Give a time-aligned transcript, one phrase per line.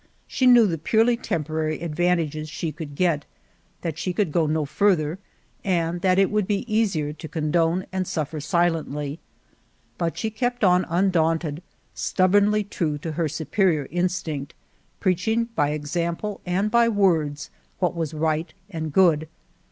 [0.25, 3.23] She knew the purely temporary advantages she could get,
[3.81, 5.19] that she could go no farther,
[5.63, 9.19] and that it would be easier to condone and suffer si lently.
[9.99, 11.61] But she kept on undaunted,
[11.93, 14.55] stub bornly true to her superior instinct,
[14.99, 19.27] preaching by example and by words what was right and good.